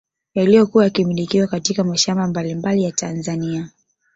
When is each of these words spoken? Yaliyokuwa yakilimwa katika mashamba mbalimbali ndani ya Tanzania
Yaliyokuwa 0.35 0.83
yakilimwa 0.83 1.47
katika 1.47 1.83
mashamba 1.83 2.27
mbalimbali 2.27 2.61
ndani 2.75 2.83
ya 2.85 2.91
Tanzania 2.91 3.69